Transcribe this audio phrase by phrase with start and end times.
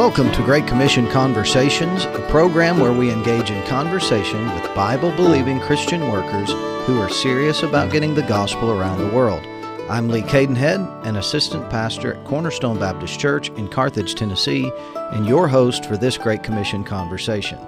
[0.00, 5.60] Welcome to Great Commission Conversations, a program where we engage in conversation with Bible believing
[5.60, 6.50] Christian workers
[6.86, 9.44] who are serious about getting the gospel around the world.
[9.90, 14.72] I'm Lee Cadenhead, an assistant pastor at Cornerstone Baptist Church in Carthage, Tennessee,
[15.12, 17.58] and your host for this Great Commission Conversation.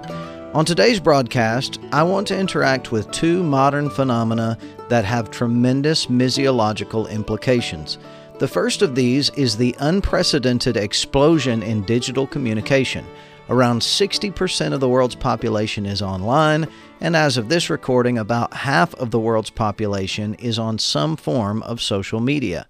[0.55, 4.57] On today's broadcast, I want to interact with two modern phenomena
[4.89, 7.99] that have tremendous missiological implications.
[8.39, 13.05] The first of these is the unprecedented explosion in digital communication.
[13.47, 16.67] Around 60% of the world's population is online,
[16.99, 21.61] and as of this recording, about half of the world's population is on some form
[21.63, 22.65] of social media.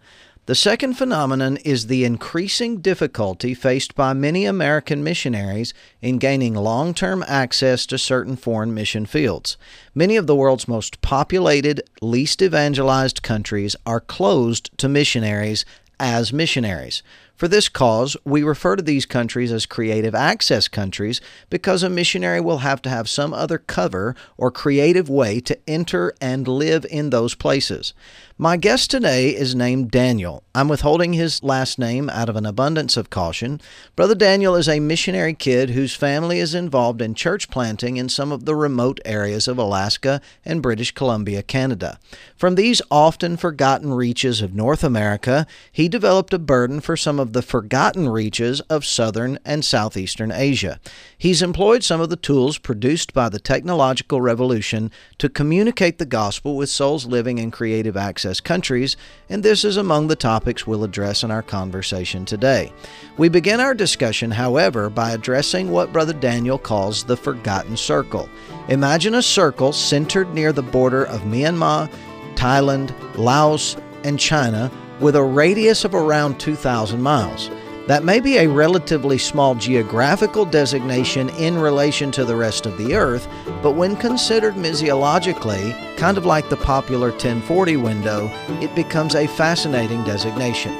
[0.45, 6.93] The second phenomenon is the increasing difficulty faced by many American missionaries in gaining long
[6.93, 9.55] term access to certain foreign mission fields.
[9.95, 15.63] Many of the world's most populated, least evangelized countries are closed to missionaries
[15.97, 17.03] as missionaries.
[17.43, 22.39] For this cause, we refer to these countries as creative access countries because a missionary
[22.39, 27.09] will have to have some other cover or creative way to enter and live in
[27.09, 27.93] those places.
[28.37, 30.43] My guest today is named Daniel.
[30.55, 33.61] I'm withholding his last name out of an abundance of caution.
[33.95, 38.31] Brother Daniel is a missionary kid whose family is involved in church planting in some
[38.31, 41.99] of the remote areas of Alaska and British Columbia, Canada.
[42.35, 47.32] From these often forgotten reaches of North America, he developed a burden for some of
[47.33, 50.79] the forgotten reaches of southern and southeastern Asia.
[51.17, 56.55] He's employed some of the tools produced by the technological revolution to communicate the gospel
[56.55, 58.95] with souls living in creative access countries,
[59.29, 62.71] and this is among the topics we'll address in our conversation today.
[63.17, 68.29] We begin our discussion, however, by addressing what Brother Daniel calls the forgotten circle.
[68.69, 71.91] Imagine a circle centered near the border of Myanmar,
[72.35, 74.71] Thailand, Laos, and China
[75.03, 77.51] with a radius of around 2,000 miles.
[77.87, 82.95] That may be a relatively small geographical designation in relation to the rest of the
[82.95, 83.27] Earth,
[83.61, 88.31] but when considered missiologically, kind of like the popular 1040 window,
[88.61, 90.71] it becomes a fascinating designation.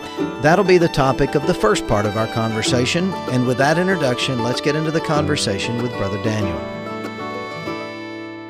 [0.41, 4.41] That'll be the topic of the first part of our conversation, and with that introduction,
[4.41, 6.82] let's get into the conversation with Brother Daniel.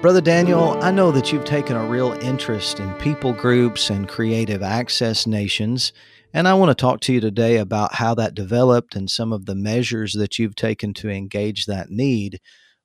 [0.04, 4.62] Brother Daniel, I know that you've taken a real interest in people groups and creative
[4.62, 5.94] access nations.
[6.34, 9.46] And I want to talk to you today about how that developed and some of
[9.46, 12.42] the measures that you've taken to engage that need.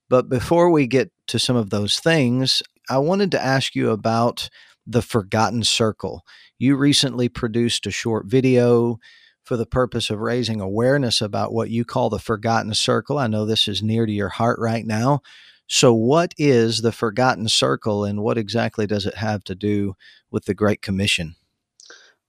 [0.09, 4.49] But before we get to some of those things, I wanted to ask you about
[4.87, 6.25] the Forgotten Circle.
[6.57, 9.01] You recently produced a short video
[9.43, 13.19] for the purpose of raising awareness about what you call the Forgotten Circle.
[13.19, 15.23] I know this is near to your heart right now.
[15.71, 19.97] So, what is the Forgotten Circle and what exactly does it have to do
[20.31, 21.37] with the Great Commission?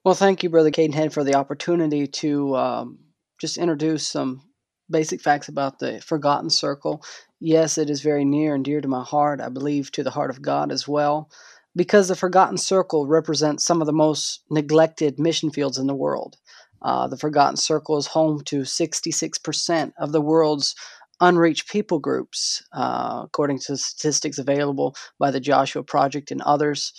[0.03, 2.99] Well, thank you, Brother Cadenhead, for the opportunity to um,
[3.39, 4.41] just introduce some
[4.89, 7.01] basic facts about the Forgotten Circle.
[7.39, 9.39] Yes, it is very near and dear to my heart.
[9.39, 11.29] I believe to the heart of God as well,
[11.77, 16.35] because the Forgotten Circle represents some of the most neglected mission fields in the world.
[16.81, 20.75] Uh, the Forgotten Circle is home to 66% of the world's
[21.21, 26.93] unreached people groups, uh, according to statistics available by the Joshua Project and others.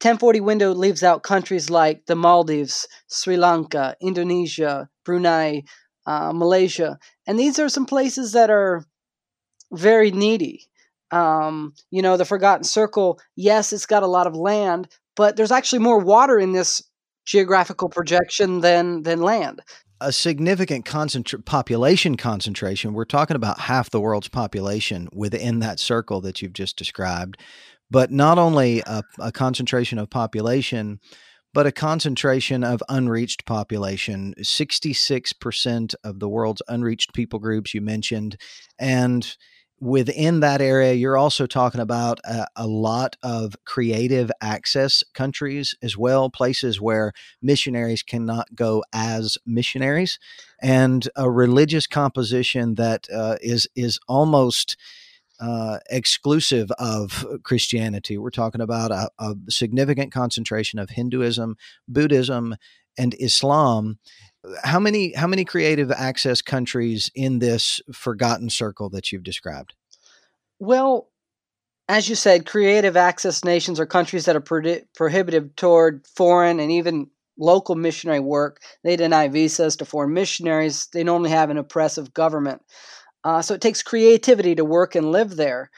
[0.00, 5.62] 1040 window leaves out countries like the Maldives, Sri Lanka, Indonesia, Brunei,
[6.06, 8.84] uh, Malaysia, and these are some places that are
[9.72, 10.66] very needy.
[11.10, 15.52] Um, you know, the Forgotten Circle, yes, it's got a lot of land, but there's
[15.52, 16.82] actually more water in this
[17.24, 19.60] geographical projection than than land.
[20.00, 22.92] A significant concentra- population concentration.
[22.92, 27.38] We're talking about half the world's population within that circle that you've just described
[27.90, 31.00] but not only a, a concentration of population,
[31.54, 38.36] but a concentration of unreached population 66% of the world's unreached people groups you mentioned
[38.78, 39.36] and
[39.78, 45.98] within that area you're also talking about a, a, lot of creative access countries as
[45.98, 47.12] well places where
[47.42, 50.18] missionaries cannot go as missionaries
[50.62, 54.76] and a religious composition that uh, is is almost
[55.38, 58.16] uh, exclusive of Christianity.
[58.16, 61.56] We're talking about a, a, significant concentration of Hinduism,
[61.86, 62.56] Buddhism,
[62.96, 63.98] and Islam.
[64.62, 69.74] How many how many creative access countries in this forgotten circle that you've described?
[70.58, 71.10] Well,
[71.88, 76.72] as you said, creative access nations are countries that are pro- prohibitive toward foreign and
[76.72, 78.60] even local missionary work.
[78.82, 80.88] They deny visas to foreign missionaries.
[80.92, 82.62] They normally have an oppressive government.
[83.24, 85.70] Uh, so it takes creativity to work and live there.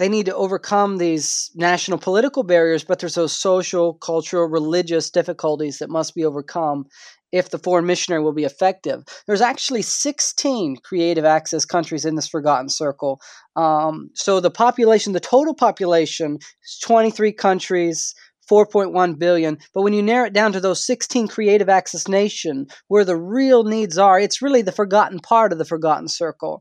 [0.00, 5.76] They need to overcome these national political barriers, but there's those social, cultural, religious difficulties
[5.78, 6.86] that must be overcome
[7.32, 9.04] if the foreign missionary will be effective.
[9.26, 13.20] There's actually 16 creative access countries in this forgotten circle.
[13.56, 18.14] Um, so the population, the total population, is 23 countries.
[18.50, 23.04] 4.1 billion but when you narrow it down to those 16 creative access nation where
[23.04, 26.60] the real needs are it's really the forgotten part of the forgotten circle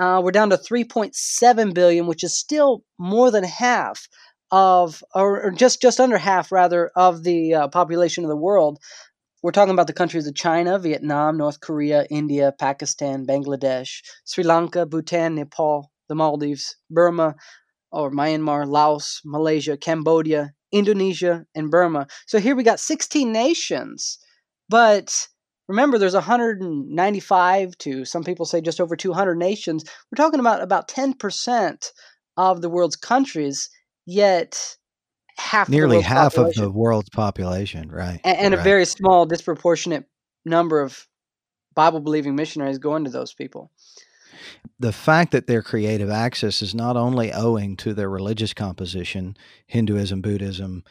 [0.00, 4.08] uh, we're down to 3.7 billion, which is still more than half
[4.50, 8.78] of, or, just just under half rather, of the uh, population of the world.
[9.42, 14.86] We're talking about the countries of China, Vietnam, North Korea, India, Pakistan, Bangladesh, Sri Lanka,
[14.86, 17.34] Bhutan, Nepal, the Maldives, Burma,
[17.92, 22.06] or Myanmar, Laos, Malaysia, Cambodia, Indonesia, and Burma.
[22.26, 24.18] So here we got 16 nations,
[24.68, 25.12] but
[25.70, 29.84] Remember, there's 195 to some people say just over 200 nations.
[30.10, 31.90] We're talking about about 10%
[32.36, 33.70] of the world's countries,
[34.04, 34.76] yet
[35.38, 36.64] half nearly half population.
[36.64, 38.20] of the world's population, right?
[38.24, 38.60] And, and right.
[38.60, 40.06] a very small, disproportionate
[40.44, 41.06] number of
[41.76, 43.70] Bible believing missionaries going to those people.
[44.80, 49.36] The fact that their creative access is not only owing to their religious composition,
[49.68, 50.82] Hinduism, Buddhism,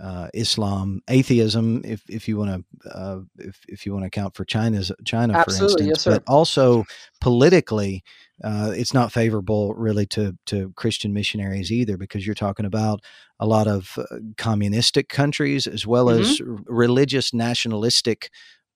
[0.00, 4.34] uh, Islam, atheism, if if you want to uh, if if you want to account
[4.34, 6.84] for China's China, Absolutely, for instance, yes, but also
[7.20, 8.02] politically,
[8.42, 13.00] uh, it's not favorable really to to Christian missionaries either, because you're talking about
[13.38, 16.22] a lot of uh, communistic countries as well mm-hmm.
[16.22, 18.30] as r- religious nationalistic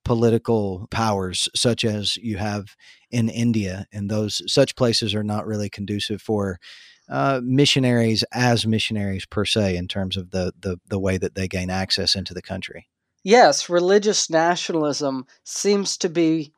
[0.04, 2.76] political powers, such as you have
[3.10, 6.58] in India, and those such places are not really conducive for
[7.08, 11.48] uh, missionaries as missionaries per se in terms of the, the the way that they
[11.48, 12.88] gain access into the country.
[13.24, 16.52] Yes, religious nationalism seems to be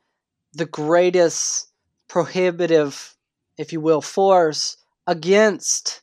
[0.52, 1.68] the greatest
[2.08, 3.16] prohibitive,
[3.56, 4.76] if you will, force
[5.06, 6.02] against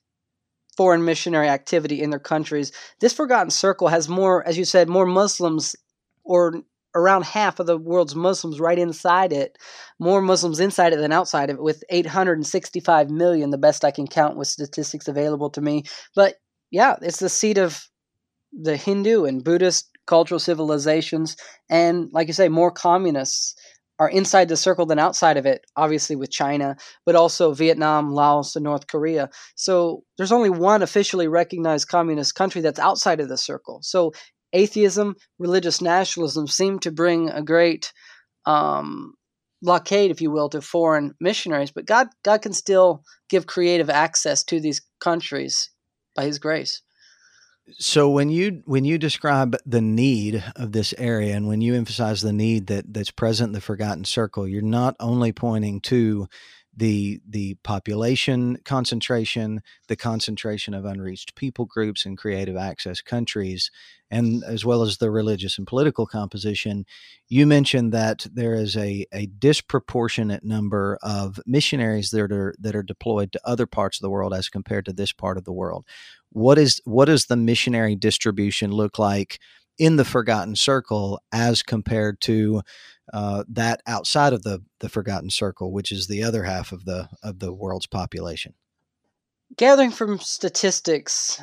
[0.75, 2.71] foreign missionary activity in their countries.
[2.99, 5.75] This forgotten circle has more, as you said, more Muslims
[6.23, 6.61] or
[6.97, 9.57] around half of the world's Muslims right inside it,
[9.99, 14.07] more Muslims inside it than outside of it, with 865 million, the best I can
[14.07, 15.83] count with statistics available to me.
[16.15, 16.35] But
[16.71, 17.87] yeah, it's the seat of
[18.51, 21.35] the Hindu and Buddhist cultural civilizations,
[21.69, 23.55] and like you say, more communists
[23.99, 28.55] are inside the circle than outside of it, obviously with China, but also Vietnam, Laos,
[28.55, 29.29] and North Korea.
[29.55, 33.79] So there's only one officially recognized communist country that's outside of the circle.
[33.81, 34.13] So
[34.53, 37.91] atheism, religious nationalism seem to bring a great
[38.45, 39.13] um,
[39.61, 41.71] blockade, if you will, to foreign missionaries.
[41.71, 45.69] But God, God can still give creative access to these countries
[46.15, 46.81] by His grace.
[47.79, 52.21] So when you when you describe the need of this area and when you emphasize
[52.21, 56.29] the need that that's present in the forgotten circle, you're not only pointing to
[56.77, 63.71] the the population concentration, the concentration of unreached people groups in creative access countries,
[64.11, 66.85] and as well as the religious and political composition.
[67.27, 72.83] You mentioned that there is a, a disproportionate number of missionaries that are that are
[72.83, 75.83] deployed to other parts of the world as compared to this part of the world.
[76.29, 79.39] What is what does the missionary distribution look like
[79.77, 82.61] in the forgotten circle as compared to
[83.13, 87.09] uh, that outside of the the forgotten circle, which is the other half of the
[87.23, 88.53] of the world's population.
[89.55, 91.41] Gathering from statistics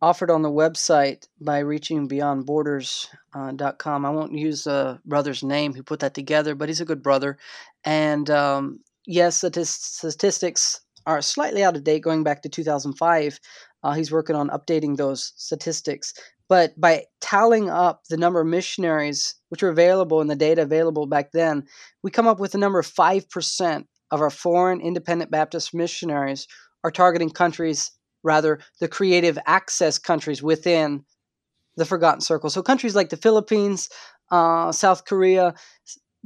[0.00, 4.04] offered on the website by reachingbeyondborders.com.
[4.04, 7.02] Uh, I won't use the brother's name who put that together, but he's a good
[7.02, 7.36] brother.
[7.84, 13.40] And um, yes, the statistics are slightly out of date, going back to 2005.
[13.82, 16.14] Uh, he's working on updating those statistics.
[16.48, 21.06] But by tallying up the number of missionaries which were available in the data available
[21.06, 21.64] back then,
[22.02, 26.46] we come up with the number of 5% of our foreign independent Baptist missionaries
[26.82, 27.90] are targeting countries,
[28.22, 31.04] rather, the creative access countries within
[31.76, 32.50] the Forgotten Circle.
[32.50, 33.90] So countries like the Philippines,
[34.30, 35.54] uh, South Korea,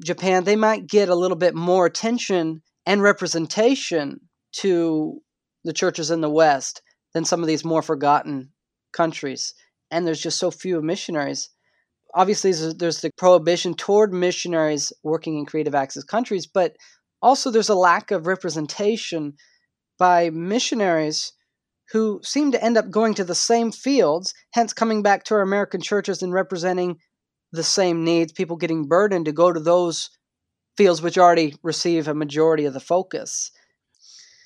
[0.02, 4.21] Japan, they might get a little bit more attention and representation
[4.52, 5.21] to
[5.64, 8.50] the churches in the West than some of these more forgotten
[8.93, 9.55] countries
[9.92, 11.50] and there's just so few missionaries.
[12.14, 16.76] Obviously, there's the prohibition toward missionaries working in creative access countries, but
[17.22, 19.34] also there's a lack of representation
[19.99, 21.32] by missionaries
[21.92, 25.42] who seem to end up going to the same fields, hence coming back to our
[25.42, 26.99] American churches and representing
[27.52, 30.11] the same needs, people getting burdened to go to those
[30.76, 33.50] fields which already receive a majority of the focus.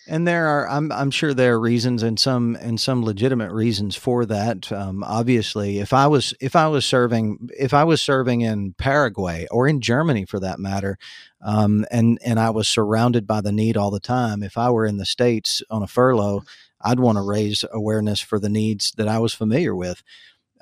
[0.08, 3.96] And there are, I'm, I'm sure there are reasons and some and some legitimate reasons
[3.96, 4.70] for that.
[4.70, 9.48] Um, obviously, if I was if I was serving if I was serving in Paraguay
[9.50, 10.96] or in Germany for that matter,
[11.44, 14.86] um, and and I was surrounded by the need all the time, if I were
[14.86, 16.44] in the states on a furlough,
[16.80, 20.02] I'd want to raise awareness for the needs that I was familiar with.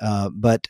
[0.01, 0.69] Uh, but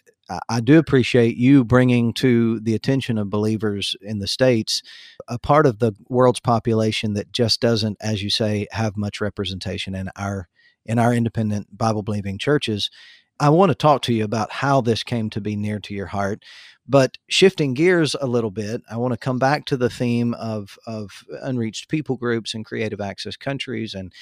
[0.48, 4.82] I do appreciate you bringing to the attention of believers in the states
[5.28, 9.94] a part of the world's population that just doesn't, as you say, have much representation
[9.94, 10.48] in our
[10.86, 12.90] in our independent Bible believing churches.
[13.40, 16.06] I want to talk to you about how this came to be near to your
[16.06, 16.44] heart.
[16.86, 20.78] But shifting gears a little bit, I want to come back to the theme of,
[20.86, 24.12] of unreached people groups and creative access countries and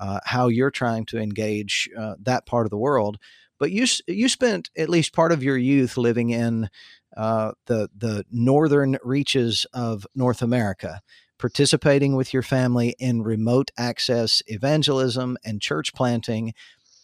[0.00, 3.18] uh, how you're trying to engage uh, that part of the world.
[3.62, 6.68] But you you spent at least part of your youth living in
[7.16, 11.00] uh, the the northern reaches of North America,
[11.38, 16.54] participating with your family in remote access evangelism and church planting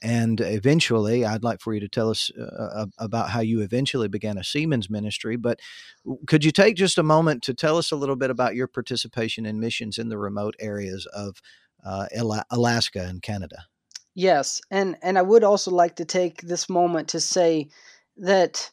[0.02, 4.36] and eventually, I'd like for you to tell us uh, about how you eventually began
[4.36, 5.36] a Seamen's ministry.
[5.36, 5.60] But
[6.26, 9.46] could you take just a moment to tell us a little bit about your participation
[9.46, 11.40] in missions in the remote areas of
[11.86, 12.06] uh,
[12.50, 13.66] Alaska and Canada?
[14.18, 17.68] Yes, and and I would also like to take this moment to say
[18.16, 18.68] that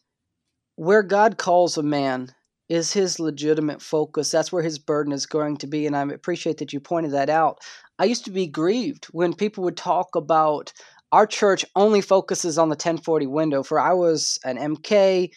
[0.75, 2.33] where God calls a man
[2.67, 4.31] is his legitimate focus.
[4.31, 7.29] That's where his burden is going to be, and I appreciate that you pointed that
[7.29, 7.59] out.
[7.99, 10.73] I used to be grieved when people would talk about
[11.11, 13.61] our church only focuses on the 1040 window.
[13.61, 15.29] For I was an MK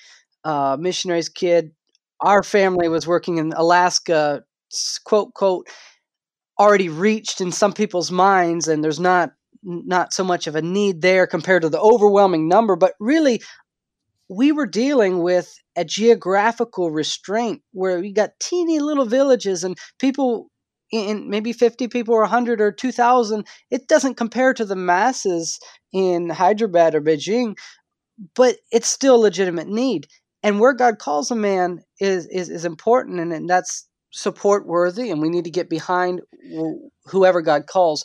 [0.43, 1.73] uh, missionaries kid.
[2.23, 4.43] Our family was working in Alaska,
[5.05, 5.69] quote quote,
[6.59, 9.33] already reached in some people's minds, and there's not
[9.69, 12.75] not so much of a need there compared to the overwhelming number.
[12.75, 13.43] But really,
[14.29, 20.51] we were dealing with a geographical restraint where we got teeny little villages and people
[20.91, 25.59] in maybe 50 people or 100 or 2000 it doesn't compare to the masses
[25.93, 27.55] in hyderabad or beijing
[28.35, 30.07] but it's still a legitimate need
[30.43, 35.11] and where god calls a man is is, is important and, and that's support worthy
[35.11, 36.23] and we need to get behind
[37.05, 38.03] whoever god calls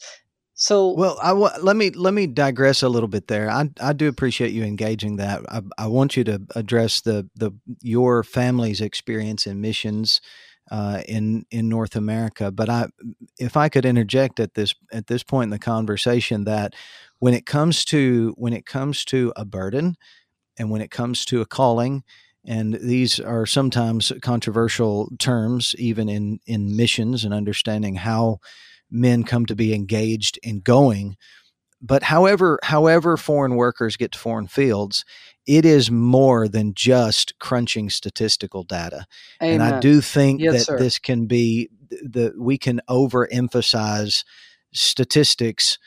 [0.55, 3.50] so well, I w- let me let me digress a little bit there.
[3.50, 5.41] I I do appreciate you engaging that.
[5.50, 10.22] I, I want you to address the the your family's experience in missions
[10.69, 12.51] uh, in in North America.
[12.51, 12.88] But I,
[13.39, 16.74] if I could interject at this at this point in the conversation, that
[17.19, 19.95] when it comes to when it comes to a burden,
[20.57, 22.03] and when it comes to a calling,
[22.45, 28.39] and these are sometimes controversial terms, even in in missions and understanding how
[28.93, 31.17] men come to be engaged in going
[31.81, 35.03] but however however foreign workers get to foreign fields
[35.45, 39.05] it is more than just crunching statistical data
[39.41, 39.62] Amen.
[39.62, 40.79] and i do think yes, that sir.
[40.79, 44.23] this can be the we can overemphasize
[44.73, 45.77] statistics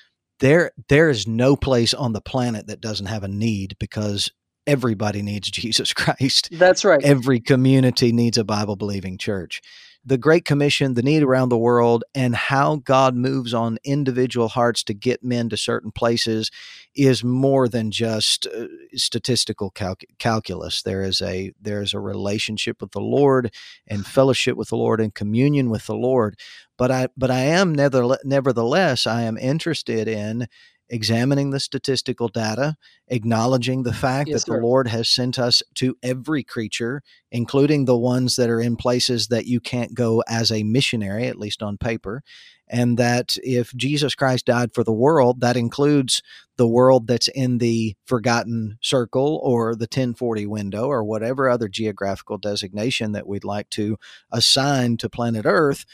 [0.40, 4.30] there there is no place on the planet that doesn't have a need because
[4.66, 6.48] everybody needs Jesus Christ.
[6.52, 7.02] That's right.
[7.02, 9.62] Every community needs a Bible believing church
[10.06, 14.84] the Great Commission, the need around the world, and how God moves on individual hearts
[14.84, 16.52] to get men to certain places
[16.94, 19.72] is more than just uh, statistical
[20.18, 20.82] calculus.
[20.82, 23.52] There is a there is a relationship with the Lord
[23.88, 26.38] and fellowship with the Lord and communion with the Lord.
[26.78, 30.46] But I but I am nevertheless I am interested in
[30.88, 32.76] examining the statistical data,
[33.08, 34.56] acknowledging the fact yes, that sir.
[34.56, 39.28] the Lord has sent us to every creature, including the ones that are in places
[39.28, 42.22] that you can't go as a missionary, at least on paper.
[42.68, 46.20] And that if Jesus Christ died for the world, that includes
[46.56, 52.38] the world that's in the forgotten circle or the 1040 window or whatever other geographical
[52.38, 53.98] designation that we'd like to
[54.32, 55.84] assign to planet Earth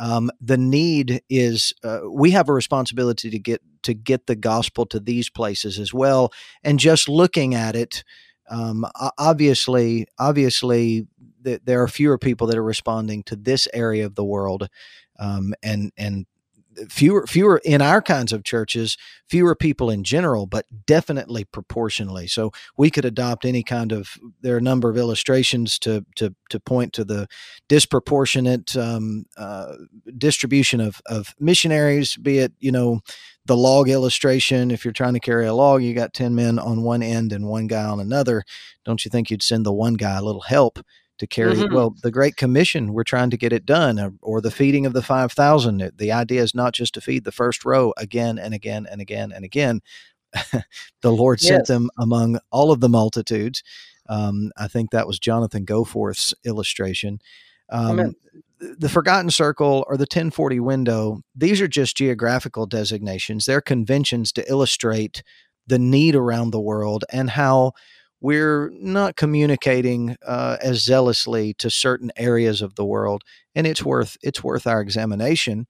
[0.00, 4.86] um, the need is uh, we have a responsibility to get to get the gospel
[4.86, 6.32] to these places as well
[6.64, 8.02] and just looking at it
[8.50, 8.84] um,
[9.18, 11.06] obviously obviously
[11.44, 14.68] th- there are fewer people that are responding to this area of the world
[15.18, 16.26] um, and and
[16.88, 18.96] fewer fewer in our kinds of churches
[19.28, 22.26] fewer people in general but definitely proportionally.
[22.26, 26.34] So we could adopt any kind of there are a number of illustrations to to
[26.50, 27.28] to point to the
[27.68, 29.74] disproportionate um, uh,
[30.16, 33.00] distribution of of missionaries be it you know
[33.46, 34.70] the log illustration.
[34.70, 37.48] If you're trying to carry a log you got 10 men on one end and
[37.48, 38.44] one guy on another.
[38.84, 40.78] Don't you think you'd send the one guy a little help
[41.20, 41.74] to carry mm-hmm.
[41.74, 44.94] well the great commission we're trying to get it done or, or the feeding of
[44.94, 48.86] the 5000 the idea is not just to feed the first row again and again
[48.90, 49.80] and again and again.
[51.02, 53.62] The lord sent them among all of the multitudes.
[54.08, 57.20] Um, i think that was jonathan goforth's illustration.
[57.70, 58.16] Um,
[58.58, 63.44] the forgotten circle or the 1040 window these are just geographical designations.
[63.44, 65.22] They're conventions to illustrate
[65.66, 67.72] the need around the world and how
[68.20, 73.22] we're not communicating uh, as zealously to certain areas of the world,
[73.54, 75.66] and it's worth it's worth our examination.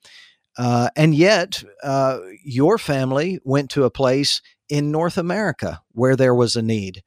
[0.59, 6.35] Uh, and yet, uh, your family went to a place in North America where there
[6.35, 7.03] was a need.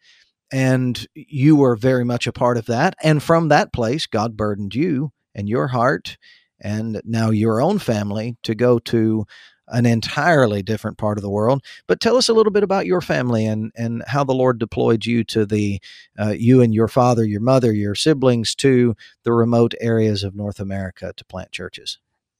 [0.51, 2.95] And you were very much a part of that.
[3.01, 6.17] And from that place, God burdened you and your heart
[6.62, 9.25] and now your own family to go to
[9.73, 11.63] an entirely different part of the world.
[11.87, 15.05] But tell us a little bit about your family and and how the Lord deployed
[15.05, 15.81] you to the
[16.17, 20.59] uh, you and your father, your mother, your siblings to the remote areas of North
[20.59, 21.97] America to plant churches.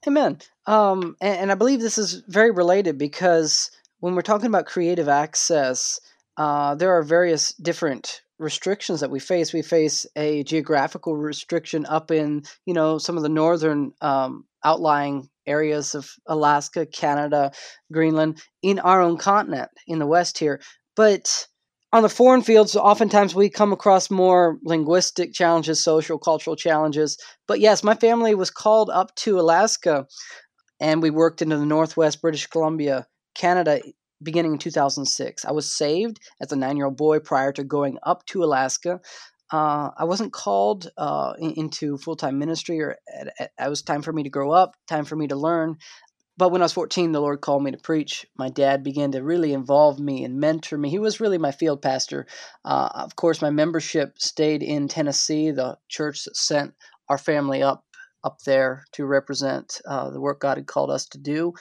[0.07, 0.39] Amen.
[0.65, 5.07] Um, and, and I believe this is very related because when we're talking about creative
[5.07, 5.99] access,
[6.37, 9.53] uh, there are various different restrictions that we face.
[9.53, 15.29] We face a geographical restriction up in, you know, some of the northern um, outlying
[15.45, 17.51] areas of Alaska, Canada,
[17.91, 20.62] Greenland, in our own continent, in the West here.
[20.95, 21.47] But
[21.91, 27.17] on the foreign fields, oftentimes we come across more linguistic challenges, social, cultural challenges.
[27.47, 30.07] But yes, my family was called up to Alaska
[30.79, 33.79] and we worked into the Northwest British Columbia, Canada,
[34.23, 35.45] beginning in 2006.
[35.45, 39.00] I was saved as a nine year old boy prior to going up to Alaska.
[39.53, 42.98] Uh, I wasn't called uh, into full time ministry, or
[43.38, 45.77] it was time for me to grow up, time for me to learn.
[46.38, 48.25] But when I was 14, the Lord called me to preach.
[48.36, 50.89] My dad began to really involve me and mentor me.
[50.89, 52.25] He was really my field pastor.
[52.65, 56.74] Uh, of course, my membership stayed in Tennessee, the church that sent
[57.07, 57.86] our family up
[58.24, 61.53] up there to represent uh, the work God had called us to do.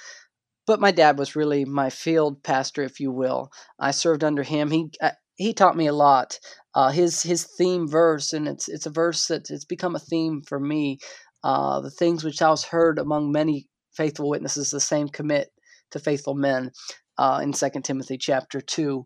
[0.66, 3.50] But my dad was really my field pastor, if you will.
[3.78, 4.70] I served under him.
[4.70, 4.90] He
[5.36, 6.38] he taught me a lot
[6.74, 10.42] uh, his his theme verse, and it's it's a verse that it's become a theme
[10.46, 10.98] for me.
[11.44, 15.48] Uh, the things which I was heard among many faithful witnesses, the same commit
[15.90, 16.70] to faithful men.
[17.18, 19.04] Uh, in Second Timothy chapter two,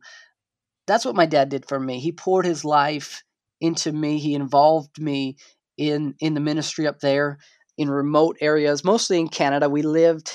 [0.87, 1.99] that's what my dad did for me.
[1.99, 3.23] He poured his life
[3.61, 4.19] into me.
[4.19, 5.37] He involved me
[5.77, 7.39] in in the ministry up there
[7.77, 9.69] in remote areas, mostly in Canada.
[9.69, 10.31] We lived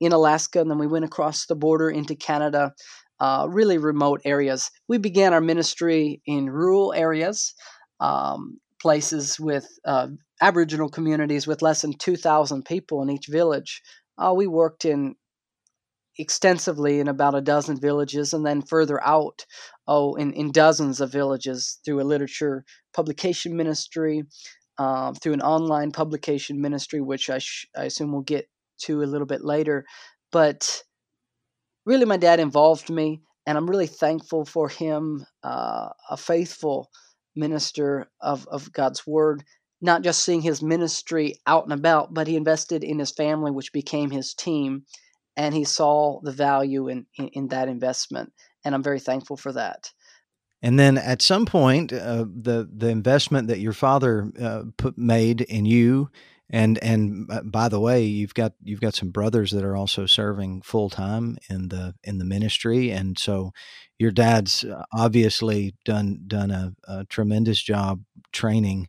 [0.00, 2.74] in Alaska, and then we went across the border into Canada
[3.20, 4.70] uh, really remote areas.
[4.88, 7.54] We began our ministry in rural areas,
[8.00, 10.08] um, places with uh,
[10.42, 13.82] Aboriginal communities with less than 2,000 people in each village.
[14.18, 15.14] Uh, we worked in
[16.18, 19.44] extensively in about a dozen villages and then further out
[19.86, 22.64] oh in, in dozens of villages through a literature
[22.94, 24.22] publication ministry
[24.78, 28.48] um, through an online publication ministry which I, sh- I assume we'll get
[28.82, 29.84] to a little bit later
[30.32, 30.82] but
[31.86, 36.90] really my dad involved me, and I'm really thankful for him, uh, a faithful
[37.34, 39.44] minister of, of God's word,
[39.80, 43.72] not just seeing his ministry out and about, but he invested in his family, which
[43.72, 44.84] became his team,
[45.36, 48.32] and he saw the value in, in, in that investment,
[48.64, 49.92] and I'm very thankful for that.
[50.62, 55.42] And then at some point, uh, the the investment that your father uh, put made
[55.42, 56.10] in you
[56.50, 60.06] and and uh, by the way, you've got you've got some brothers that are also
[60.06, 63.52] serving full time in the in the ministry, and so
[63.98, 68.88] your dad's uh, obviously done done a, a tremendous job training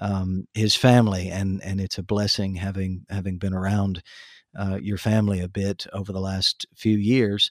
[0.00, 4.02] um, his family, and and it's a blessing having having been around
[4.58, 7.50] uh, your family a bit over the last few years.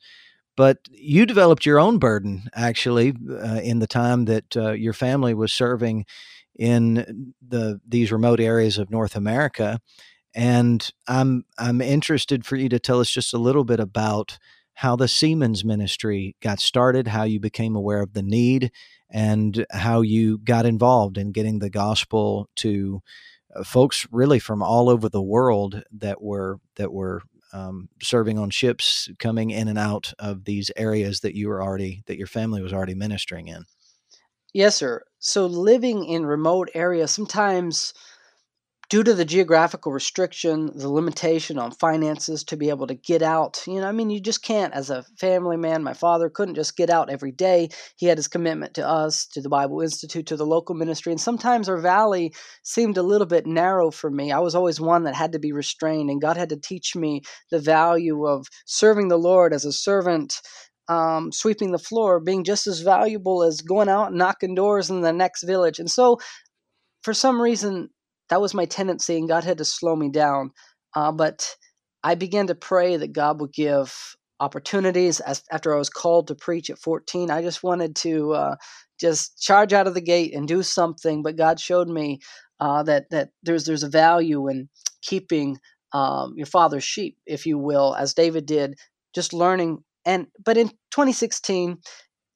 [0.58, 5.34] But you developed your own burden actually uh, in the time that uh, your family
[5.34, 6.06] was serving
[6.58, 9.80] in the these remote areas of North America.
[10.34, 14.38] And I'm I'm interested for you to tell us just a little bit about
[14.76, 18.72] how the Seamen's Ministry got started, how you became aware of the need,
[19.10, 23.02] and how you got involved in getting the gospel to
[23.56, 27.22] uh, folks really from all over the world that were that were
[27.54, 32.04] um, serving on ships coming in and out of these areas that you were already
[32.08, 33.64] that your family was already ministering in.
[34.56, 35.02] Yes, sir.
[35.20, 37.94] So living in remote areas, sometimes
[38.90, 43.62] due to the geographical restriction, the limitation on finances to be able to get out,
[43.68, 45.84] you know, I mean, you just can't as a family man.
[45.84, 47.68] My father couldn't just get out every day.
[47.98, 51.12] He had his commitment to us, to the Bible Institute, to the local ministry.
[51.12, 54.32] And sometimes our valley seemed a little bit narrow for me.
[54.32, 57.24] I was always one that had to be restrained, and God had to teach me
[57.52, 60.40] the value of serving the Lord as a servant
[60.88, 65.02] um, sweeping the floor being just as valuable as going out and knocking doors in
[65.02, 65.80] the next village.
[65.80, 66.20] And so,
[67.02, 67.90] for some reason,
[68.30, 70.52] that was my tendency, and God had to slow me down.
[70.96, 71.56] Uh, but
[72.04, 75.20] I began to pray that God would give opportunities.
[75.20, 78.56] As, after I was called to preach at 14, I just wanted to uh,
[79.00, 81.22] just charge out of the gate and do something.
[81.24, 82.20] But God showed me
[82.60, 84.70] uh, that that there's there's a value in
[85.02, 85.58] keeping
[85.94, 88.76] um, your father's sheep, if you will, as David did,
[89.14, 91.78] just learning and but in 2016,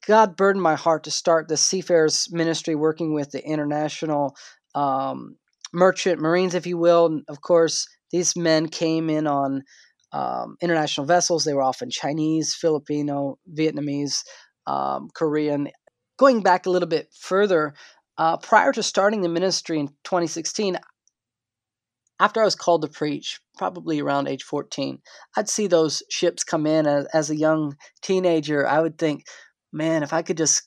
[0.07, 4.35] God burdened my heart to start the Seafarers Ministry, working with the international
[4.75, 5.35] um,
[5.73, 7.07] merchant marines, if you will.
[7.07, 9.63] And of course, these men came in on
[10.11, 11.43] um, international vessels.
[11.43, 14.23] They were often Chinese, Filipino, Vietnamese,
[14.65, 15.69] um, Korean.
[16.17, 17.73] Going back a little bit further,
[18.17, 20.77] uh, prior to starting the ministry in 2016,
[22.19, 24.99] after I was called to preach, probably around age 14,
[25.37, 28.67] I'd see those ships come in as, as a young teenager.
[28.67, 29.25] I would think,
[29.71, 30.63] man, if I could just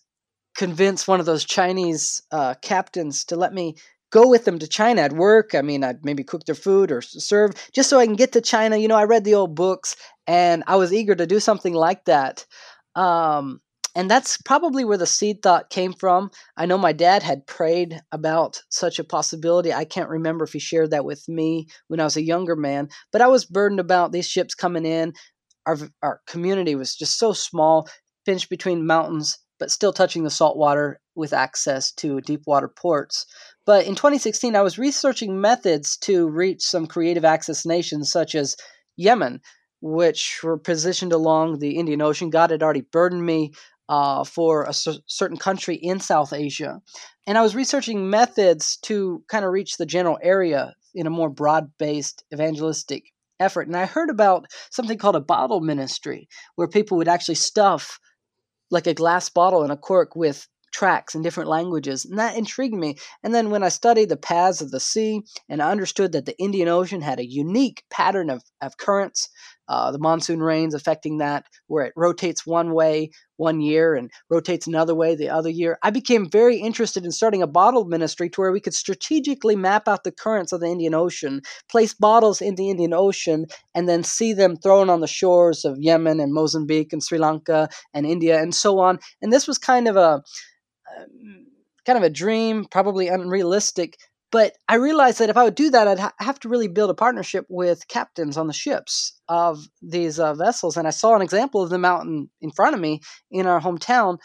[0.56, 3.74] convince one of those Chinese uh, captains to let me
[4.10, 5.54] go with them to China I'd work.
[5.54, 8.40] I mean, I'd maybe cook their food or serve just so I can get to
[8.40, 8.76] China.
[8.76, 12.04] You know, I read the old books and I was eager to do something like
[12.04, 12.46] that.
[12.94, 13.61] Um,
[13.94, 16.30] and that's probably where the seed thought came from.
[16.56, 19.72] I know my dad had prayed about such a possibility.
[19.72, 22.88] I can't remember if he shared that with me when I was a younger man,
[23.12, 25.12] but I was burdened about these ships coming in.
[25.66, 27.88] Our, our community was just so small,
[28.24, 33.26] pinched between mountains, but still touching the salt water with access to deep water ports.
[33.66, 38.56] But in 2016, I was researching methods to reach some creative access nations such as
[38.96, 39.40] Yemen,
[39.82, 42.30] which were positioned along the Indian Ocean.
[42.30, 43.52] God had already burdened me
[43.92, 46.80] uh, for a certain country in South Asia.
[47.26, 51.28] And I was researching methods to kind of reach the general area in a more
[51.28, 53.04] broad based evangelistic
[53.38, 53.66] effort.
[53.66, 58.00] And I heard about something called a bottle ministry, where people would actually stuff
[58.70, 62.74] like a glass bottle and a cork with tracks in different languages, and that intrigued
[62.74, 62.96] me.
[63.22, 66.38] And then when I studied the paths of the sea and I understood that the
[66.38, 69.28] Indian Ocean had a unique pattern of, of currents,
[69.68, 73.10] uh, the monsoon rains affecting that, where it rotates one way
[73.42, 77.42] one year and rotates another way the other year, I became very interested in starting
[77.42, 80.94] a bottle ministry to where we could strategically map out the currents of the Indian
[80.94, 85.64] Ocean, place bottles in the Indian Ocean, and then see them thrown on the shores
[85.64, 88.98] of Yemen and Mozambique and Sri Lanka and India and so on.
[89.20, 90.22] And this was kind of a
[91.84, 93.96] kind of a dream, probably unrealistic.
[94.32, 96.90] But I realized that if I would do that, I'd ha- have to really build
[96.90, 100.76] a partnership with captains on the ships of these uh, vessels.
[100.76, 103.60] And I saw an example of them out in, in front of me in our
[103.60, 104.18] hometown.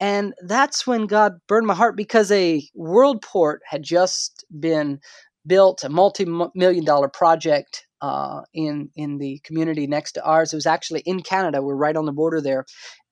[0.00, 4.98] And that's when God burned my heart because a world port had just been
[5.46, 10.52] built, a multi million dollar project uh, in, in the community next to ours.
[10.52, 11.62] It was actually in Canada.
[11.62, 12.64] We're right on the border there.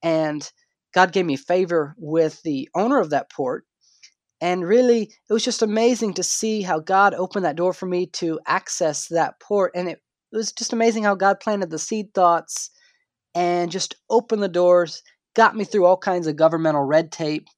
[0.03, 0.51] And
[0.93, 3.65] God gave me favor with the owner of that port.
[4.41, 8.07] And really, it was just amazing to see how God opened that door for me
[8.15, 9.73] to access that port.
[9.75, 10.01] And it,
[10.33, 12.71] it was just amazing how God planted the seed thoughts
[13.35, 15.03] and just opened the doors,
[15.35, 17.49] got me through all kinds of governmental red tape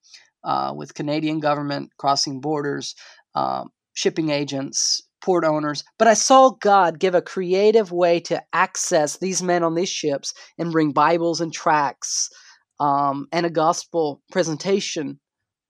[0.45, 2.95] uh, with Canadian government, crossing borders,
[3.35, 5.85] um, shipping agents, port owners.
[5.99, 10.35] But I saw God give a creative way to access these men on these ships
[10.59, 12.29] and bring Bibles and tracts
[12.81, 15.21] um, and a gospel presentation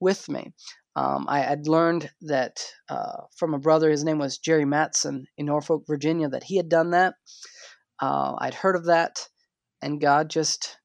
[0.00, 0.52] with me.
[0.94, 5.46] Um, I had learned that uh, from a brother, his name was Jerry Matson in
[5.46, 7.14] Norfolk, Virginia, that he had done that.
[8.00, 9.26] Uh, I'd heard of that,
[9.80, 10.76] and God just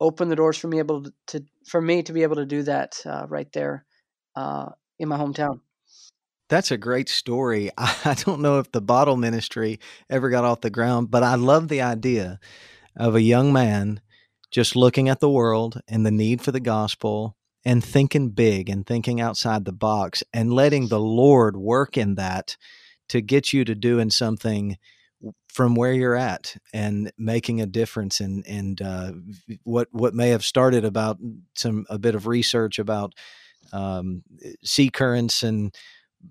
[0.00, 2.94] opened the doors for me able to, for me to be able to do that
[3.04, 3.84] uh, right there
[4.34, 5.60] uh, in my hometown.
[6.48, 7.70] That's a great story.
[7.78, 11.68] I don't know if the bottle ministry ever got off the ground, but I love
[11.68, 12.40] the idea
[12.96, 14.00] of a young man
[14.50, 18.86] just looking at the world and the need for the gospel and thinking big and
[18.86, 22.56] thinking outside the box and letting the Lord work in that
[23.08, 24.78] to get you to doing something
[25.48, 29.12] from where you're at and making a difference and and uh,
[29.64, 31.18] what what may have started about
[31.54, 33.12] some a bit of research about
[33.72, 34.22] um,
[34.64, 35.74] sea currents and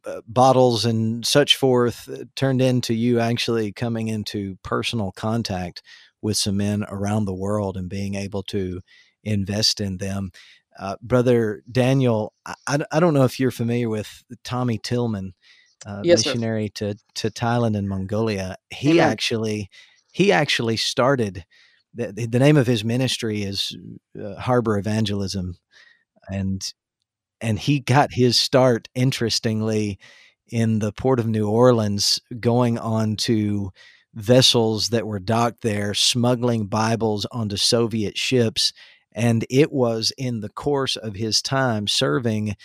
[0.06, 5.82] uh, bottles and such forth uh, turned into you actually coming into personal contact
[6.22, 8.82] with some men around the world and being able to
[9.24, 10.32] invest in them.
[10.80, 15.34] Uh, Brother Daniel, I, I, don't know if you're familiar with Tommy Tillman,
[15.86, 18.56] uh, yes, missionary to, to Thailand and Mongolia.
[18.70, 19.12] He Amen.
[19.12, 19.70] actually
[20.12, 21.46] he actually started
[21.94, 23.76] the, the name of his ministry is
[24.22, 25.56] uh, Harbor Evangelism,
[26.30, 26.74] and
[27.42, 29.98] and he got his start interestingly
[30.48, 33.72] in the port of New Orleans, going on to
[34.14, 38.74] vessels that were docked there smuggling Bibles onto Soviet ships.
[39.14, 42.56] And it was in the course of his time serving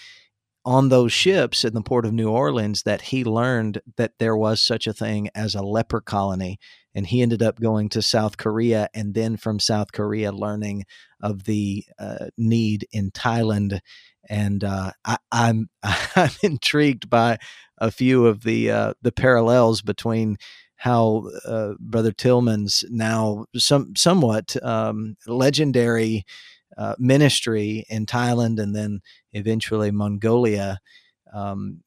[0.65, 4.63] on those ships in the port of New Orleans that he learned that there was
[4.63, 6.59] such a thing as a leper colony.
[6.95, 10.85] And he ended up going to South Korea and then from South Korea learning
[11.21, 13.81] of the uh, need in Thailand.
[14.29, 17.39] And uh, I, am I'm, I'm intrigued by
[17.79, 20.37] a few of the uh, the parallels between
[20.85, 26.27] how uh, Brother Tillman's now some somewhat um, legendary
[26.77, 29.01] uh, ministry in Thailand and then
[29.33, 30.81] eventually Mongolia
[31.33, 31.81] um,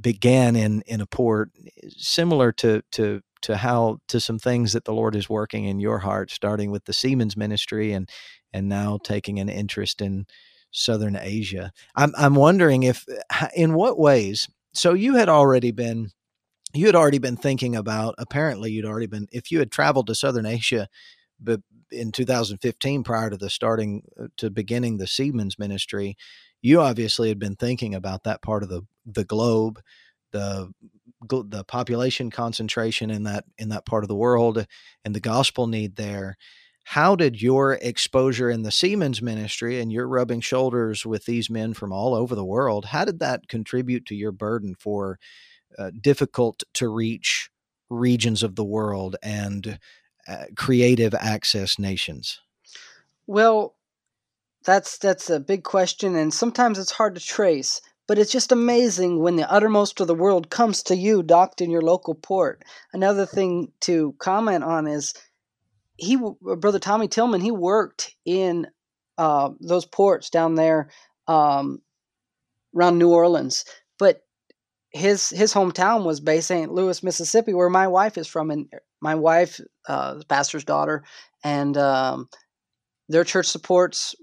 [0.00, 1.50] began in in a port
[1.90, 6.00] similar to to to how to some things that the Lord is working in your
[6.00, 8.10] heart, starting with the Seamen's Ministry and
[8.52, 10.26] and now taking an interest in
[10.72, 11.70] Southern Asia.
[11.94, 13.04] I'm I'm wondering if
[13.54, 14.48] in what ways.
[14.74, 16.10] So you had already been
[16.74, 20.14] you had already been thinking about apparently you'd already been if you had traveled to
[20.14, 20.88] southern asia
[21.40, 26.16] but in 2015 prior to the starting uh, to beginning the seamen's ministry
[26.62, 29.80] you obviously had been thinking about that part of the the globe
[30.32, 30.70] the
[31.30, 34.64] the population concentration in that in that part of the world
[35.04, 36.36] and the gospel need there.
[36.84, 41.74] How did your exposure in the Seamen's ministry and your rubbing shoulders with these men
[41.74, 45.18] from all over the world how did that contribute to your burden for
[45.78, 47.50] uh, difficult to reach
[47.90, 49.78] regions of the world and
[50.26, 52.40] uh, creative access nations
[53.26, 53.74] well
[54.64, 59.20] that's that's a big question and sometimes it's hard to trace but it's just amazing
[59.20, 62.64] when the uttermost of the world comes to you docked in your local port.
[62.92, 65.12] Another thing to comment on is
[65.96, 68.66] he, brother Tommy Tillman, he worked in
[69.18, 70.88] uh, those ports down there
[71.26, 71.82] um,
[72.74, 73.66] around New Orleans,
[74.90, 76.72] his his hometown was Bay St.
[76.72, 78.68] Louis, Mississippi, where my wife is from, and
[79.00, 81.04] my wife, uh, pastor's daughter,
[81.44, 82.28] and um,
[83.08, 84.14] their church supports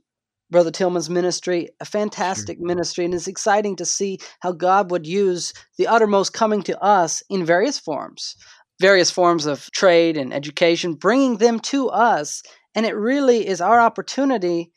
[0.50, 2.68] Brother Tillman's ministry, a fantastic sure.
[2.68, 7.24] ministry, and it's exciting to see how God would use the uttermost coming to us
[7.30, 8.36] in various forms,
[8.80, 12.44] various forms of trade and education, bringing them to us.
[12.76, 14.72] And it really is our opportunity,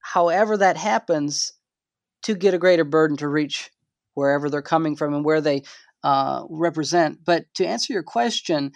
[0.00, 1.52] however that happens,
[2.22, 3.70] to get a greater burden to reach
[4.18, 5.62] wherever they're coming from and where they
[6.02, 7.24] uh, represent.
[7.24, 8.72] But to answer your question,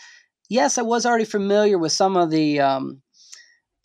[0.48, 3.02] yes, I was already familiar with some of the um,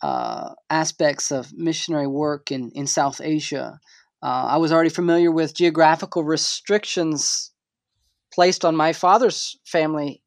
[0.00, 3.80] uh, aspects of missionary work in, in South Asia.
[4.22, 7.52] Uh, I was already familiar with geographical restrictions
[8.32, 10.22] placed on my father's family,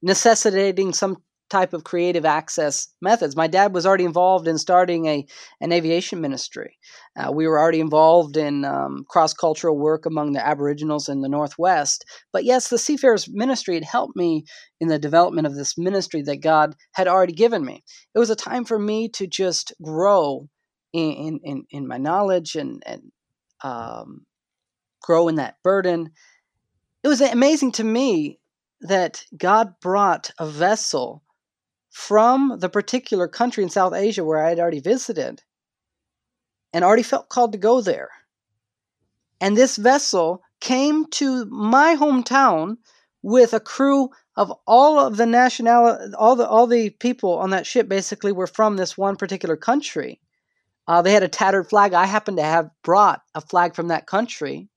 [0.00, 1.16] necessitating some
[1.52, 3.36] type of creative access methods.
[3.36, 5.26] My dad was already involved in starting a
[5.60, 6.78] an aviation ministry.
[7.14, 11.28] Uh, we were already involved in um, cross cultural work among the Aboriginals in the
[11.28, 12.06] Northwest.
[12.32, 14.44] But yes, the Seafarers Ministry had helped me
[14.80, 17.84] in the development of this ministry that God had already given me.
[18.14, 20.48] It was a time for me to just grow
[20.94, 23.12] in in, in my knowledge and and
[23.62, 24.24] um,
[25.02, 26.12] grow in that burden.
[27.04, 28.38] It was amazing to me
[28.80, 31.22] that God brought a vessel
[31.92, 35.42] from the particular country in South Asia where I had already visited
[36.72, 38.08] and already felt called to go there.
[39.40, 42.78] And this vessel came to my hometown
[43.22, 47.66] with a crew of all of the nationality, all the all the people on that
[47.66, 50.20] ship basically were from this one particular country.
[50.88, 51.92] Uh, they had a tattered flag.
[51.92, 54.68] I happened to have brought a flag from that country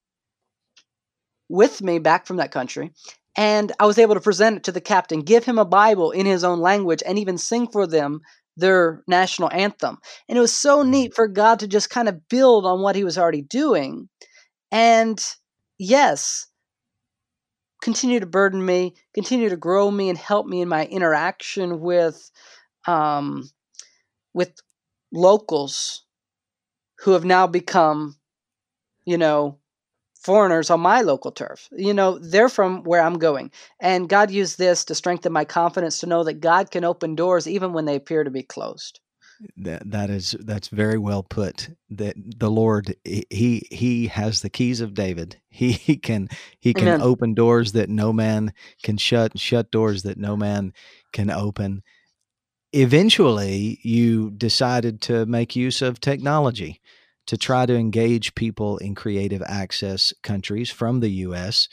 [1.47, 2.91] with me back from that country,
[3.35, 6.25] and I was able to present it to the captain, give him a Bible in
[6.25, 8.21] his own language, and even sing for them
[8.57, 9.97] their national anthem.
[10.29, 10.89] And it was so mm.
[10.89, 14.07] neat for God to just kind of build on what he was already doing.
[14.71, 15.21] And
[15.77, 16.47] yes,
[17.81, 22.31] continue to burden me, continue to grow me and help me in my interaction with
[22.87, 23.49] um,
[24.33, 24.53] with
[25.11, 26.03] locals
[26.99, 28.15] who have now become,
[29.05, 29.59] you know,
[30.25, 31.69] foreigners on my local turf.
[31.71, 33.51] You know, they're from where I'm going.
[33.79, 37.47] And God used this to strengthen my confidence to know that God can open doors
[37.47, 38.99] even when they appear to be closed.
[39.57, 41.69] That that is that's very well put.
[41.89, 45.39] That the Lord he he has the keys of David.
[45.55, 46.27] He, he can
[46.59, 47.01] he can Amen.
[47.01, 48.51] open doors that no man
[48.83, 50.73] can shut, shut doors that no man
[51.13, 51.81] can open.
[52.73, 56.81] Eventually, you decided to make use of technology
[57.27, 61.67] to try to engage people in creative access countries from the US.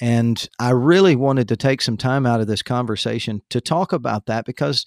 [0.00, 4.26] And I really wanted to take some time out of this conversation to talk about
[4.26, 4.86] that because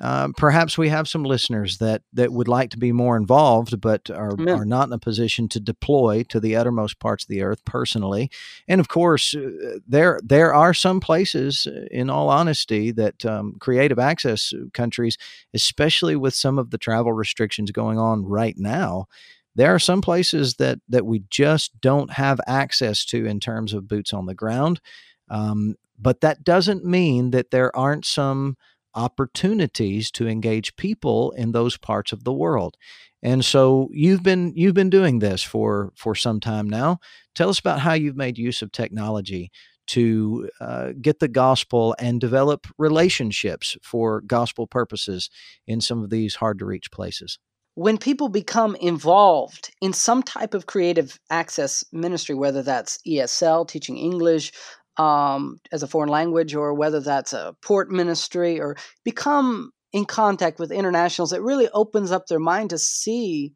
[0.00, 4.08] uh, perhaps we have some listeners that, that would like to be more involved, but
[4.08, 7.62] are, are not in a position to deploy to the uttermost parts of the earth
[7.64, 8.30] personally.
[8.68, 13.56] And of course, uh, there there are some places, uh, in all honesty, that um,
[13.60, 15.18] creative access countries,
[15.52, 19.08] especially with some of the travel restrictions going on right now,
[19.54, 23.88] there are some places that that we just don't have access to in terms of
[23.88, 24.80] boots on the ground.
[25.28, 28.56] Um, but that doesn't mean that there aren't some
[28.94, 32.76] opportunities to engage people in those parts of the world.
[33.22, 36.98] And so you've been you've been doing this for for some time now.
[37.34, 39.50] Tell us about how you've made use of technology
[39.88, 45.28] to uh, get the gospel and develop relationships for gospel purposes
[45.66, 47.38] in some of these hard to reach places
[47.74, 53.96] when people become involved in some type of creative access ministry, whether that's ESL, teaching
[53.96, 54.52] English,
[54.98, 60.58] um, as a foreign language or whether that's a port ministry or become in contact
[60.58, 63.54] with internationals, it really opens up their mind to see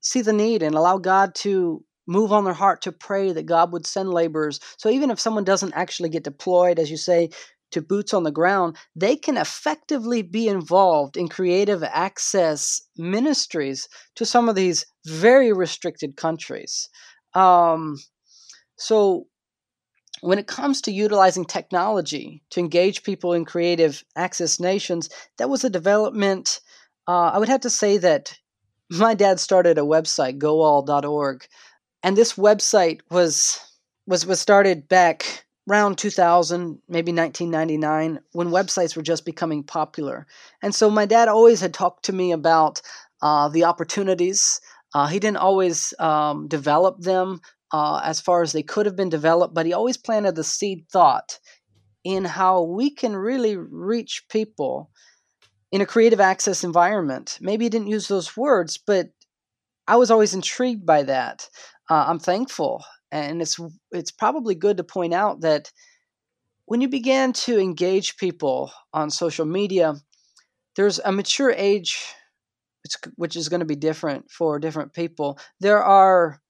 [0.00, 3.72] see the need and allow God to move on their heart to pray that God
[3.72, 4.58] would send laborers.
[4.76, 7.30] So even if someone doesn't actually get deployed, as you say,
[7.72, 14.24] to boots on the ground, they can effectively be involved in creative access ministries to
[14.24, 16.88] some of these very restricted countries.
[17.34, 17.98] Um,
[18.76, 19.26] so
[20.22, 25.08] when it comes to utilizing technology to engage people in creative access nations,
[25.38, 26.60] that was a development.
[27.08, 28.38] Uh, I would have to say that
[28.90, 31.46] my dad started a website, goall.org,
[32.02, 33.60] and this website was
[34.06, 40.26] was was started back around 2000, maybe 1999, when websites were just becoming popular.
[40.62, 42.82] And so my dad always had talked to me about
[43.20, 44.60] uh, the opportunities.
[44.94, 47.40] Uh, he didn't always um, develop them,
[47.72, 50.86] uh, as far as they could have been developed, but he always planted the seed
[50.90, 51.38] thought
[52.04, 54.90] in how we can really reach people
[55.70, 57.38] in a creative access environment.
[57.40, 59.10] Maybe he didn't use those words, but
[59.88, 61.48] I was always intrigued by that.
[61.88, 63.60] Uh, I'm thankful, and it's
[63.92, 65.70] it's probably good to point out that
[66.64, 69.94] when you begin to engage people on social media,
[70.74, 72.02] there's a mature age,
[72.82, 75.38] which which is going to be different for different people.
[75.60, 76.40] There are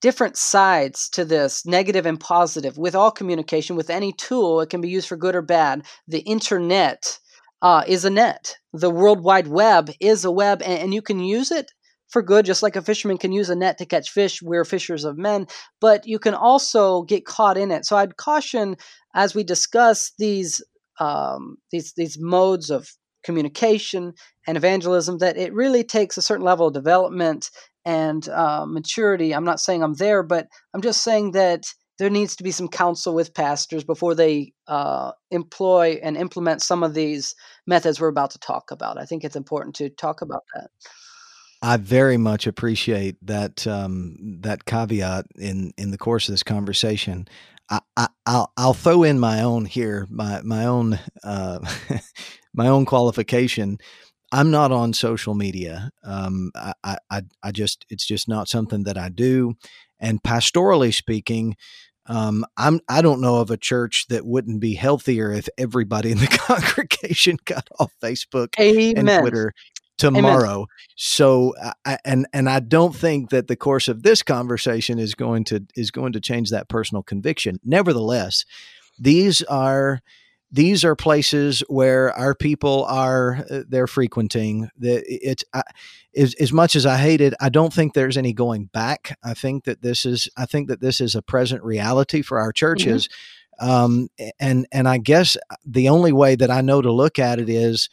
[0.00, 2.76] different sides to this, negative and positive.
[2.76, 5.84] With all communication, with any tool, it can be used for good or bad.
[6.06, 7.18] The internet
[7.62, 8.56] uh, is a net.
[8.72, 11.72] The World Wide Web is a web, and, and you can use it
[12.08, 14.42] for good, just like a fisherman can use a net to catch fish.
[14.42, 15.46] We're fishers of men,
[15.80, 17.84] but you can also get caught in it.
[17.84, 18.76] So I'd caution
[19.14, 20.62] as we discuss these
[21.00, 22.90] um, these these modes of
[23.22, 24.14] communication
[24.46, 27.50] and evangelism that it really takes a certain level of development
[27.84, 29.34] and uh, maturity.
[29.34, 31.64] I'm not saying I'm there, but I'm just saying that
[31.98, 36.82] there needs to be some counsel with pastors before they uh, employ and implement some
[36.82, 37.34] of these
[37.66, 38.98] methods we're about to talk about.
[38.98, 40.70] I think it's important to talk about that.
[41.60, 47.26] I very much appreciate that um, that caveat in in the course of this conversation.
[47.70, 51.58] I, I, will I'll throw in my own here, my my own uh,
[52.54, 53.78] my own qualification.
[54.30, 55.90] I'm not on social media.
[56.04, 59.54] Um, I, I, I just, it's just not something that I do.
[59.98, 61.56] And pastorally speaking,
[62.06, 66.18] um, I'm, I don't know of a church that wouldn't be healthier if everybody in
[66.18, 69.08] the congregation got off Facebook Amen.
[69.08, 69.54] and Twitter
[69.98, 70.54] tomorrow.
[70.54, 70.66] Amen.
[70.96, 75.44] So, I, and and I don't think that the course of this conversation is going
[75.44, 77.58] to is going to change that personal conviction.
[77.64, 78.44] Nevertheless,
[78.98, 80.00] these are
[80.50, 85.62] these are places where our people are uh, they're frequenting the it's I,
[86.16, 89.34] as, as much as i hate it i don't think there's any going back i
[89.34, 93.08] think that this is i think that this is a present reality for our churches
[93.60, 93.70] mm-hmm.
[93.70, 94.08] um,
[94.40, 97.90] and and i guess the only way that i know to look at it is
[97.90, 97.92] uh,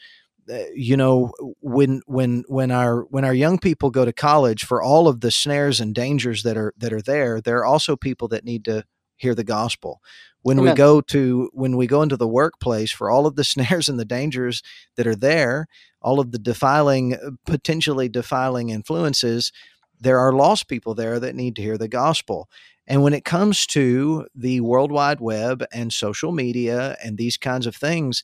[0.74, 1.32] you know
[1.62, 5.32] when when when our when our young people go to college for all of the
[5.32, 8.84] snares and dangers that are that are there there are also people that need to
[9.16, 10.02] hear the gospel
[10.42, 10.74] when Amen.
[10.74, 14.00] we go to when we go into the workplace for all of the snares and
[14.00, 14.62] the dangers
[14.96, 15.68] that are there
[16.02, 19.52] all of the defiling uh, potentially defiling influences
[20.00, 22.50] there are lost people there that need to hear the gospel
[22.88, 27.66] and when it comes to the world wide web and social media and these kinds
[27.66, 28.22] of things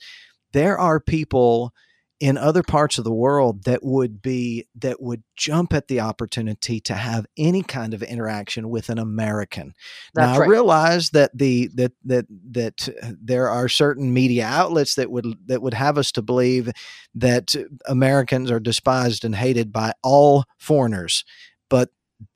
[0.53, 1.73] there are people
[2.21, 6.79] in other parts of the world that would be that would jump at the opportunity
[6.79, 9.73] to have any kind of interaction with an American.
[10.13, 10.47] That's now right.
[10.47, 15.63] I realize that the that that that there are certain media outlets that would that
[15.63, 16.71] would have us to believe
[17.15, 17.55] that
[17.87, 21.25] Americans are despised and hated by all foreigners,
[21.71, 21.89] but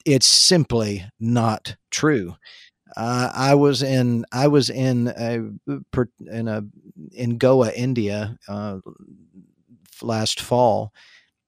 [0.04, 2.36] it's simply not true.
[2.98, 5.42] Uh, I was in I was in a
[6.26, 6.64] in a
[7.12, 8.80] in Goa, India, uh,
[10.02, 10.94] last fall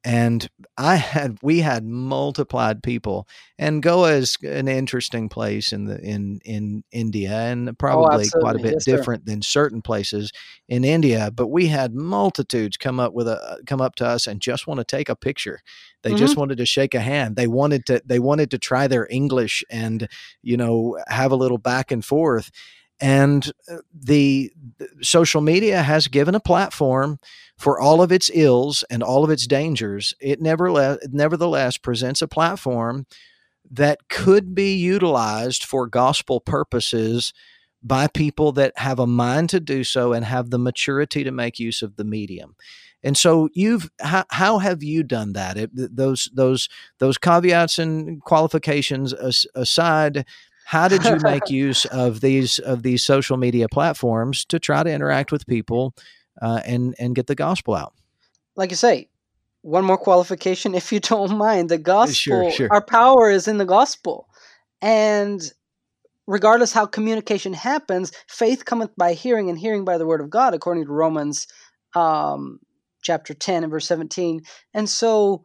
[0.07, 3.27] and I had we had multiplied people,
[3.59, 8.39] and Goa is an interesting place in the in in India, and oh, probably oh,
[8.39, 9.31] quite a bit yes, different sir.
[9.31, 10.31] than certain places
[10.69, 11.29] in India.
[11.29, 14.77] But we had multitudes come up with a come up to us and just want
[14.77, 15.59] to take a picture.
[16.03, 16.19] They mm-hmm.
[16.19, 17.35] just wanted to shake a hand.
[17.35, 20.07] They wanted to they wanted to try their English and
[20.41, 22.49] you know have a little back and forth.
[22.99, 27.19] And uh, the, the social media has given a platform
[27.57, 30.13] for all of its ills and all of its dangers.
[30.19, 33.05] It nevertheless, nevertheless presents a platform
[33.69, 37.33] that could be utilized for gospel purposes
[37.83, 41.59] by people that have a mind to do so and have the maturity to make
[41.59, 42.55] use of the medium.
[43.03, 45.57] And so you've how, how have you done that?
[45.57, 46.67] It, those those
[46.99, 49.13] those caveats and qualifications
[49.53, 50.25] aside,
[50.67, 54.91] How did you make use of these of these social media platforms to try to
[54.91, 55.95] interact with people
[56.41, 57.93] uh, and and get the gospel out?
[58.57, 59.07] Like you say,
[59.61, 61.69] one more qualification, if you don't mind.
[61.69, 62.67] The gospel, Sure, sure.
[62.69, 64.27] our power is in the gospel,
[64.81, 65.41] and
[66.27, 70.53] regardless how communication happens, faith cometh by hearing, and hearing by the word of God,
[70.53, 71.47] according to Romans
[71.95, 72.59] um,
[73.01, 74.41] chapter ten and verse seventeen.
[74.73, 75.43] And so,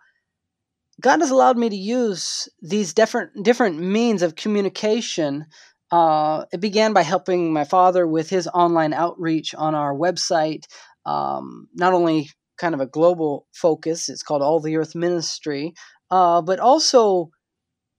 [1.03, 5.46] God has allowed me to use these different different means of communication.
[5.90, 10.64] Uh, it began by helping my father with his online outreach on our website.
[11.05, 15.74] Um, not only kind of a global focus, it's called All the Earth Ministry,
[16.11, 17.30] uh, but also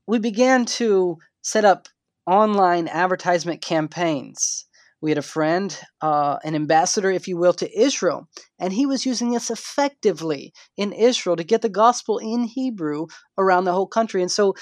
[0.07, 1.89] we began to set up
[2.25, 4.65] online advertisement campaigns.
[5.03, 9.05] We had a friend, uh, an ambassador, if you will, to Israel, and he was
[9.05, 14.21] using this effectively in Israel to get the gospel in Hebrew around the whole country.
[14.21, 14.55] And so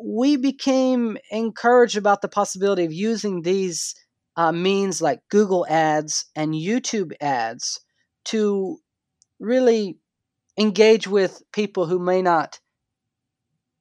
[0.00, 3.96] we became encouraged about the possibility of using these
[4.36, 7.80] uh, means like Google ads and YouTube ads
[8.26, 8.78] to
[9.40, 9.98] really
[10.56, 12.60] engage with people who may not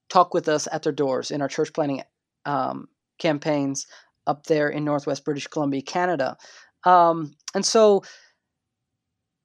[0.09, 2.01] talk with us at their doors in our church planning
[2.47, 2.87] um,
[3.19, 3.85] campaigns
[4.27, 6.37] up there in Northwest British Columbia, Canada.
[6.83, 8.03] Um, and so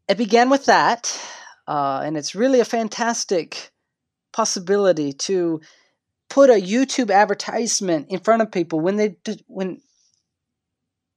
[0.09, 1.19] it began with that,
[1.67, 3.71] uh, and it's really a fantastic
[4.33, 5.61] possibility to
[6.29, 9.17] put a YouTube advertisement in front of people when they
[9.47, 9.81] when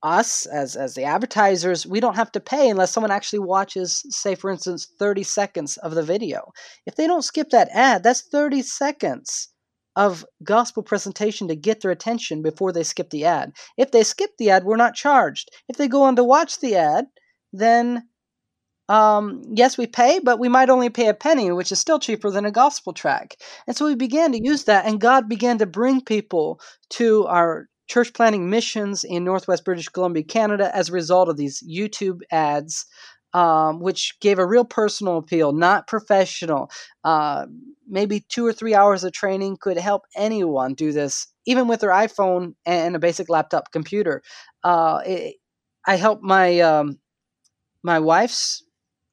[0.03, 4.35] us as as the advertisers we don't have to pay unless someone actually watches say
[4.35, 6.51] for instance 30 seconds of the video
[6.85, 9.49] if they don't skip that ad that's 30 seconds
[9.95, 13.53] of gospel presentation to get their attention before they skip the ad.
[13.77, 15.49] If they skip the ad we're not charged.
[15.67, 17.05] If they go on to watch the ad
[17.53, 18.07] then
[18.87, 22.29] um, yes, we pay, but we might only pay a penny, which is still cheaper
[22.29, 23.35] than a gospel track.
[23.65, 26.59] And so we began to use that, and God began to bring people
[26.91, 31.63] to our church planting missions in Northwest British Columbia, Canada, as a result of these
[31.67, 32.85] YouTube ads,
[33.35, 36.71] um, which gave a real personal appeal, not professional.
[37.03, 37.45] Uh,
[37.85, 41.89] maybe two or three hours of training could help anyone do this, even with their
[41.89, 44.23] iPhone and a basic laptop computer.
[44.63, 45.35] Uh, it,
[45.85, 46.97] I helped my um,
[47.83, 48.63] my wife's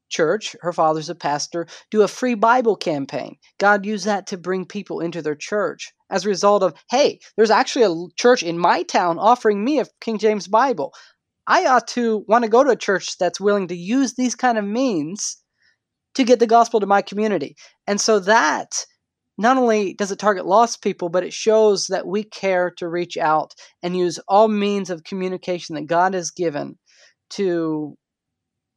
[0.09, 3.37] church, her father's a pastor, do a free Bible campaign.
[3.59, 7.51] God used that to bring people into their church as a result of, hey, there's
[7.51, 10.93] actually a church in my town offering me a King James Bible.
[11.47, 14.59] I ought to want to go to a church that's willing to use these kind
[14.59, 15.39] of means
[16.15, 17.57] to get the gospel to my community.
[17.87, 18.85] And so that
[19.39, 23.17] not only does it target lost people, but it shows that we care to reach
[23.17, 26.79] out and use all means of communication that God has given
[27.31, 27.97] to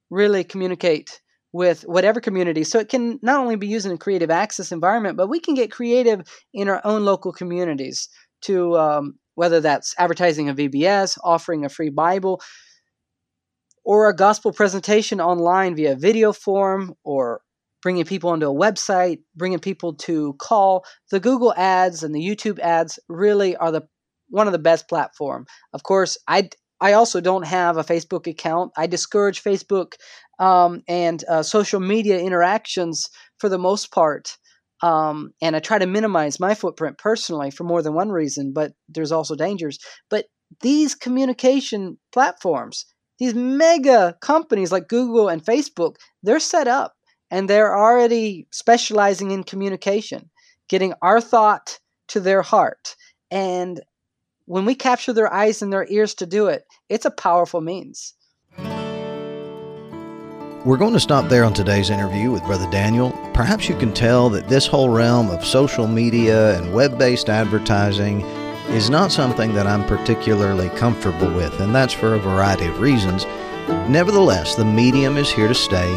[0.09, 1.19] really communicate
[1.51, 2.63] with whatever community.
[2.63, 5.55] So it can not only be used in a creative access environment, but we can
[5.55, 6.21] get creative
[6.53, 8.09] in our own local communities
[8.41, 12.41] to um, whether that's advertising a VBS, offering a free Bible,
[13.83, 17.41] or a gospel presentation online via video form, or
[17.83, 20.83] bringing people onto a website, bringing people to call.
[21.11, 23.83] The Google ads and the YouTube ads really are the
[24.29, 25.45] one of the best platform.
[25.71, 26.49] Of course, I
[26.81, 28.71] I also don't have a Facebook account.
[28.75, 29.93] I discourage Facebook
[30.39, 34.35] um, and uh, social media interactions for the most part.
[34.85, 38.73] Um, and I try to minimize my footprint personally for more than one reason, but
[38.87, 39.79] there's also dangers.
[40.11, 40.27] But
[40.61, 42.85] these communication platforms,
[43.17, 46.93] these mega companies like Google and Facebook, they're set up
[47.31, 50.29] and they're already specializing in communication,
[50.69, 51.79] getting our thought
[52.09, 52.95] to their heart.
[53.31, 53.81] And
[54.47, 58.14] when we capture their eyes and their ears to do it, it's a powerful means.
[60.65, 63.11] We're going to stop there on today's interview with Brother Daniel.
[63.35, 68.21] Perhaps you can tell that this whole realm of social media and web based advertising
[68.69, 73.25] is not something that I'm particularly comfortable with, and that's for a variety of reasons.
[73.87, 75.87] Nevertheless, the medium is here to stay,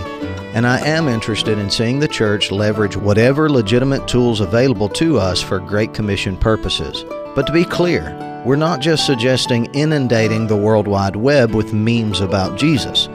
[0.53, 5.41] and I am interested in seeing the church leverage whatever legitimate tools available to us
[5.41, 7.07] for Great Commission purposes.
[7.35, 12.21] But to be clear, we're not just suggesting inundating the World Wide Web with memes
[12.21, 13.09] about Jesus.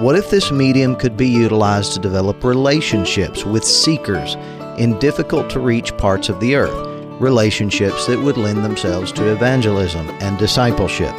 [0.00, 4.34] What if this medium could be utilized to develop relationships with seekers
[4.78, 6.88] in difficult to reach parts of the earth?
[7.20, 11.14] Relationships that would lend themselves to evangelism and discipleship.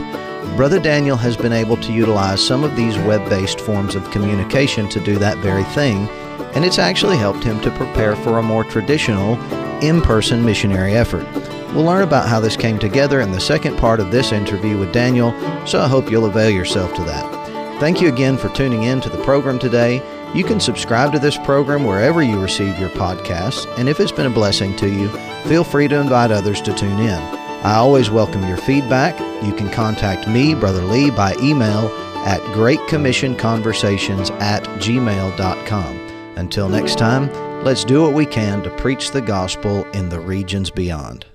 [0.57, 4.89] Brother Daniel has been able to utilize some of these web based forms of communication
[4.89, 6.09] to do that very thing,
[6.55, 9.39] and it's actually helped him to prepare for a more traditional,
[9.83, 11.27] in person missionary effort.
[11.75, 14.91] We'll learn about how this came together in the second part of this interview with
[14.91, 15.33] Daniel,
[15.67, 17.40] so I hope you'll avail yourself to that.
[17.81, 20.03] Thank you again for tuning in to the program today.
[20.35, 24.27] You can subscribe to this program wherever you receive your podcasts, and if it's been
[24.27, 25.09] a blessing to you,
[25.49, 27.19] feel free to invite others to tune in.
[27.65, 29.19] I always welcome your feedback.
[29.43, 31.87] You can contact me, Brother Lee, by email
[32.23, 35.97] at greatcommissionconversations at gmail.com.
[36.37, 40.69] Until next time, let's do what we can to preach the gospel in the regions
[40.69, 41.25] beyond.